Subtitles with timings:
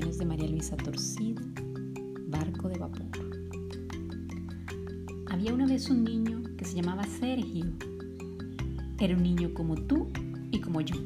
[0.00, 1.42] De María Luisa Torcida,
[2.28, 3.06] Barco de Vapor.
[5.28, 7.66] Había una vez un niño que se llamaba Sergio.
[8.98, 10.08] Era un niño como tú
[10.50, 10.96] y como yo,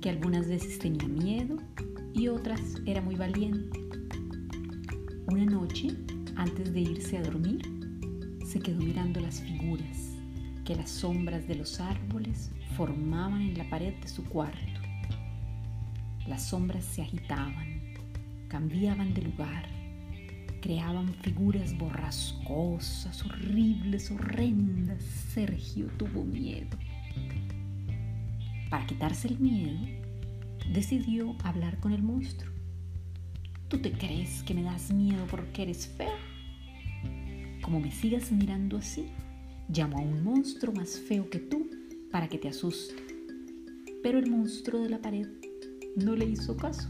[0.00, 1.56] que algunas veces tenía miedo
[2.14, 3.80] y otras era muy valiente.
[5.26, 5.96] Una noche,
[6.36, 7.60] antes de irse a dormir,
[8.46, 10.12] se quedó mirando las figuras
[10.64, 14.73] que las sombras de los árboles formaban en la pared de su cuarto.
[16.26, 17.82] Las sombras se agitaban,
[18.48, 19.68] cambiaban de lugar,
[20.62, 25.02] creaban figuras borrascosas, horribles, horrendas.
[25.02, 26.78] Sergio tuvo miedo.
[28.70, 29.78] Para quitarse el miedo,
[30.72, 32.50] decidió hablar con el monstruo.
[33.68, 36.16] ¿Tú te crees que me das miedo porque eres feo?
[37.60, 39.08] Como me sigas mirando así,
[39.68, 41.68] llamo a un monstruo más feo que tú
[42.10, 42.94] para que te asuste.
[44.02, 45.43] Pero el monstruo de la pared
[45.96, 46.88] no le hizo caso.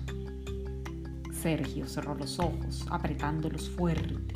[1.33, 4.35] Sergio cerró los ojos, apretándolos fuerte.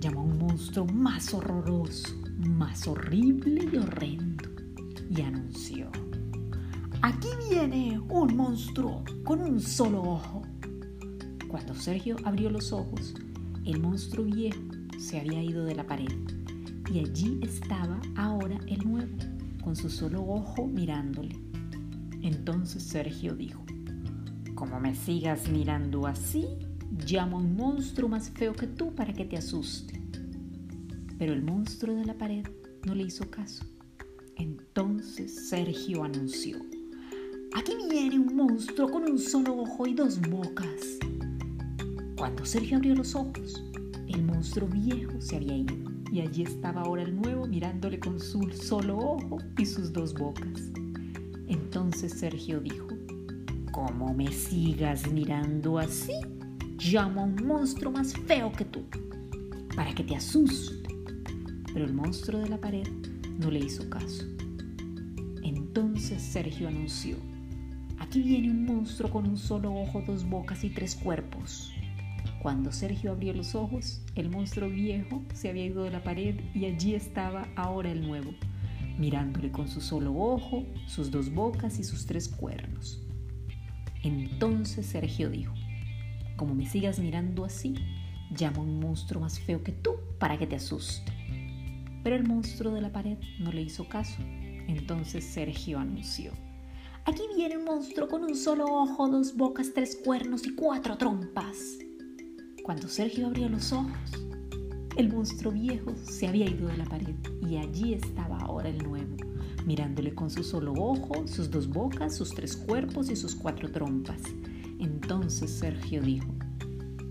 [0.00, 4.48] Llamó a un monstruo más horroroso, más horrible y horrendo,
[5.10, 5.90] y anunció,
[7.02, 10.42] Aquí viene un monstruo con un solo ojo.
[11.48, 13.14] Cuando Sergio abrió los ojos,
[13.64, 14.60] el monstruo viejo
[14.98, 16.12] se había ido de la pared
[16.92, 19.16] y allí estaba ahora el nuevo,
[19.64, 21.40] con su solo ojo mirándole.
[22.20, 23.64] Entonces Sergio dijo,
[24.60, 26.46] como me sigas mirando así,
[27.06, 29.98] llamo a un monstruo más feo que tú para que te asuste.
[31.18, 32.46] Pero el monstruo de la pared
[32.84, 33.64] no le hizo caso.
[34.36, 36.58] Entonces Sergio anunció,
[37.54, 40.98] aquí viene un monstruo con un solo ojo y dos bocas.
[42.18, 43.64] Cuando Sergio abrió los ojos,
[44.08, 45.74] el monstruo viejo se había ido
[46.12, 50.70] y allí estaba ahora el nuevo mirándole con su solo ojo y sus dos bocas.
[51.48, 52.99] Entonces Sergio dijo,
[53.70, 56.12] como me sigas mirando así,
[56.78, 58.84] llamo a un monstruo más feo que tú,
[59.76, 60.94] para que te asuste.
[61.72, 62.86] Pero el monstruo de la pared
[63.38, 64.24] no le hizo caso.
[65.42, 67.16] Entonces Sergio anunció,
[67.98, 71.72] aquí viene un monstruo con un solo ojo, dos bocas y tres cuerpos.
[72.42, 76.64] Cuando Sergio abrió los ojos, el monstruo viejo se había ido de la pared y
[76.64, 78.32] allí estaba ahora el nuevo,
[78.98, 83.02] mirándole con su solo ojo, sus dos bocas y sus tres cuernos.
[84.02, 85.54] Entonces Sergio dijo,
[86.36, 87.74] como me sigas mirando así,
[88.38, 91.12] llamo a un monstruo más feo que tú para que te asuste.
[92.02, 94.22] Pero el monstruo de la pared no le hizo caso.
[94.68, 96.32] Entonces Sergio anunció,
[97.04, 101.56] aquí viene un monstruo con un solo ojo, dos bocas, tres cuernos y cuatro trompas.
[102.62, 103.92] Cuando Sergio abrió los ojos,
[104.96, 107.14] el monstruo viejo se había ido de la pared
[107.48, 109.29] y allí estaba ahora el nuevo
[109.66, 114.22] mirándole con su solo ojo, sus dos bocas, sus tres cuerpos y sus cuatro trompas.
[114.78, 116.28] Entonces Sergio dijo,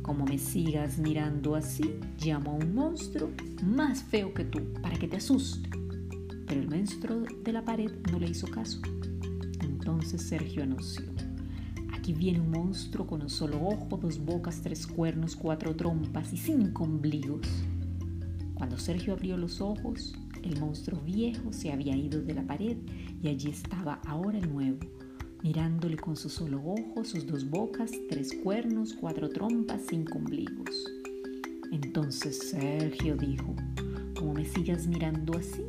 [0.02, 3.30] como me sigas mirando así, llamo a un monstruo
[3.64, 5.70] más feo que tú para que te asuste.
[6.48, 8.82] Pero el monstruo de la pared no le hizo caso.
[9.62, 11.06] Entonces Sergio anunció,
[11.94, 16.38] aquí viene un monstruo con un solo ojo, dos bocas, tres cuernos, cuatro trompas y
[16.38, 17.48] cinco ombligos.
[18.56, 22.78] Cuando Sergio abrió los ojos, el monstruo viejo se había ido de la pared
[23.22, 24.80] y allí estaba ahora el nuevo,
[25.44, 30.86] mirándole con su solo ojo, sus dos bocas, tres cuernos, cuatro trompas, cinco ombligos.
[31.72, 33.56] Entonces Sergio dijo,
[34.18, 35.64] como me sigas mirando así,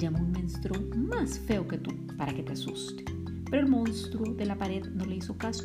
[0.00, 3.04] llamo un monstruo más feo que tú para que te asuste.
[3.50, 5.64] Pero el monstruo de la pared no le hizo caso.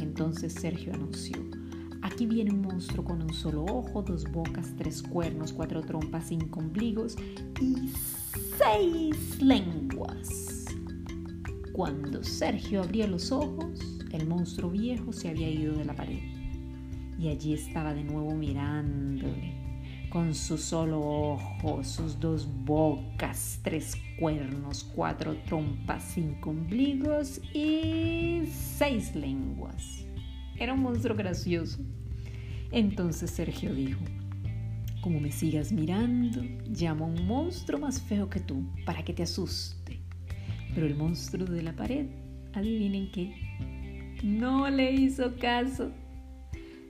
[0.00, 1.36] Entonces Sergio anunció,
[2.02, 6.60] Aquí viene un monstruo con un solo ojo, dos bocas, tres cuernos, cuatro trompas, cinco
[6.60, 7.16] ombligos
[7.60, 7.90] y
[8.58, 10.66] seis lenguas.
[11.72, 13.80] Cuando Sergio abrió los ojos,
[14.12, 16.20] el monstruo viejo se había ido de la pared
[17.18, 19.62] y allí estaba de nuevo mirándole
[20.10, 29.14] con su solo ojo, sus dos bocas, tres cuernos, cuatro trompas, cinco ombligos y seis
[29.14, 30.01] lenguas.
[30.58, 31.78] Era un monstruo gracioso.
[32.70, 34.00] Entonces Sergio dijo,
[35.02, 39.24] como me sigas mirando, llamo a un monstruo más feo que tú para que te
[39.24, 40.00] asuste.
[40.74, 42.06] Pero el monstruo de la pared,
[42.54, 43.34] adivinen qué,
[44.22, 45.90] no le hizo caso.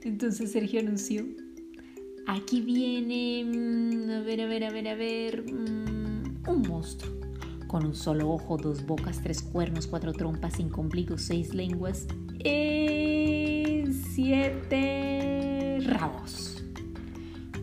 [0.05, 1.25] Entonces Sergio anunció,
[2.26, 7.23] aquí viene, mm, a ver, a ver, a ver, a ver, mm, un monstruo
[7.73, 12.06] con un solo ojo, dos bocas, tres cuernos, cuatro trompas, cinco ombligos, seis lenguas
[12.44, 13.22] y
[14.14, 16.62] siete rabos.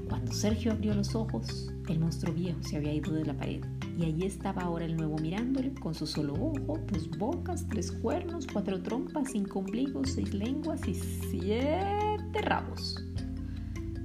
[0.07, 3.63] Cuando Sergio abrió los ojos, el monstruo viejo se había ido de la pared
[3.99, 8.47] y allí estaba ahora el nuevo mirándole con su solo ojo, dos bocas, tres cuernos,
[8.51, 12.95] cuatro trompas, cinco ombligos, seis lenguas y siete rabos.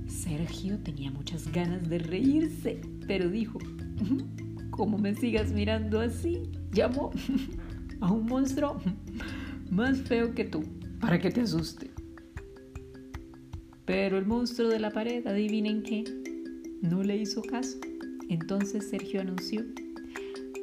[0.06, 3.58] Sergio tenía muchas ganas de reírse, pero dijo,
[4.70, 6.42] como me sigas mirando así,
[6.72, 7.10] llamo
[8.00, 8.76] a un monstruo
[9.70, 10.62] más feo que tú,
[11.00, 11.93] para que te asuste.
[13.86, 16.04] Pero el monstruo de la pared, adivinen qué,
[16.80, 17.78] no le hizo caso.
[18.30, 19.62] Entonces Sergio anunció,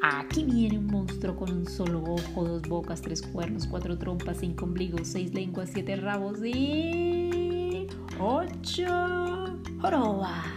[0.01, 4.65] aquí viene un monstruo con un solo ojo, dos bocas, tres cuernos, cuatro trompas, cinco
[4.65, 7.87] ombligos, seis lenguas, siete rabos y
[8.19, 10.47] ocho jorobas.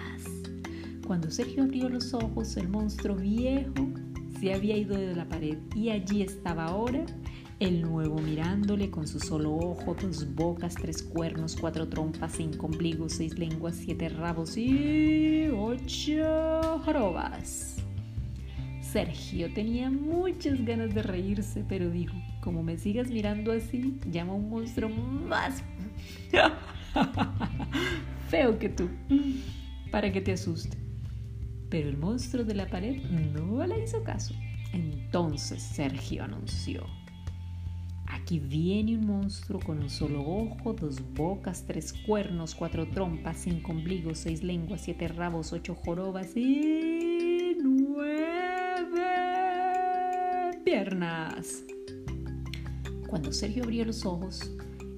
[1.06, 3.88] Cuando Sergio abrió los ojos, el monstruo viejo
[4.40, 7.04] se había ido de la pared y allí estaba ahora
[7.60, 13.12] el nuevo mirándole con su solo ojo, dos bocas, tres cuernos, cuatro trompas, cinco ombligos,
[13.12, 17.76] seis lenguas, siete rabos y ocho jorobas.
[18.80, 24.36] Sergio tenía muchas ganas de reírse, pero dijo, como me sigas mirando así, llama a
[24.36, 25.62] un monstruo más
[28.28, 28.88] feo que tú,
[29.90, 30.76] para que te asuste.
[31.70, 34.34] Pero el monstruo de la pared no le hizo caso.
[34.72, 36.84] Entonces Sergio anunció.
[38.14, 43.72] Aquí viene un monstruo con un solo ojo, dos bocas, tres cuernos, cuatro trompas, cinco
[43.72, 48.22] ombligos, seis lenguas, siete rabos, ocho jorobas y nueve
[50.64, 51.64] piernas.
[53.08, 54.52] Cuando Sergio abrió los ojos,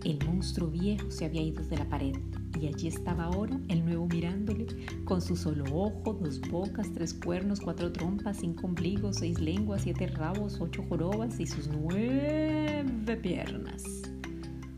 [0.04, 2.14] el monstruo viejo se había ido de la pared
[2.60, 4.66] y allí estaba ahora el nuevo mirándole,
[5.04, 10.06] con su solo ojo, dos bocas, tres cuernos, cuatro trompas, cinco ombligos, seis lenguas, siete
[10.06, 13.82] rabos, ocho jorobas y sus nueve piernas.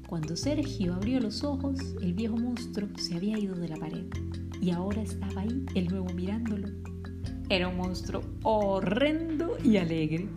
[0.06, 4.06] Cuando Sergio abrió los ojos, el viejo monstruo se había ido de la pared
[4.60, 6.68] y ahora estaba ahí el nuevo mirándolo.
[7.50, 10.28] Era un monstruo horrendo y alegre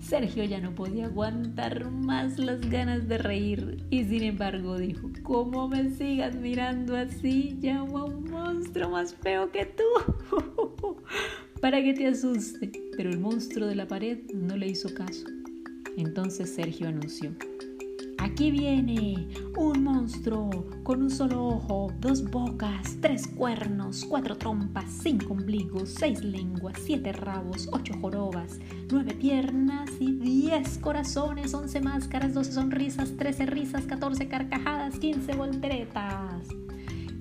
[0.00, 5.68] Sergio ya no podía aguantar más las ganas de reír y sin embargo dijo, ¿cómo
[5.68, 7.58] me sigas mirando así?
[7.60, 9.84] Llamo a un monstruo más feo que tú
[11.60, 12.72] para que te asuste.
[12.96, 15.26] Pero el monstruo de la pared no le hizo caso.
[15.96, 17.34] Entonces Sergio anunció,
[18.22, 20.50] Aquí viene un monstruo
[20.82, 27.12] con un solo ojo, dos bocas, tres cuernos, cuatro trompas, cinco ombligos, seis lenguas, siete
[27.12, 28.58] rabos, ocho jorobas,
[28.90, 36.46] nueve piernas y diez corazones, once máscaras, doce sonrisas, trece risas, catorce carcajadas, quince volteretas.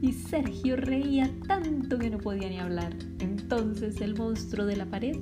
[0.02, 2.94] Y Sergio reía tanto que no podía ni hablar.
[3.20, 5.16] Entonces el monstruo de la pared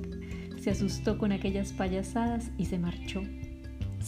[0.60, 3.22] se asustó con aquellas payasadas y se marchó.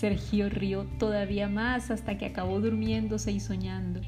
[0.00, 4.00] Sergio rió todavía más hasta que acabó durmiéndose y soñando.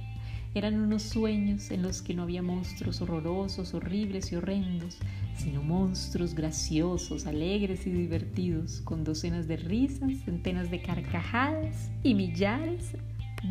[0.55, 4.99] Eran unos sueños en los que no había monstruos horrorosos, horribles y horrendos,
[5.37, 12.97] sino monstruos graciosos, alegres y divertidos, con docenas de risas, centenas de carcajadas y millares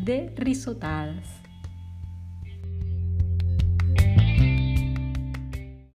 [0.04, 1.41] de risotadas.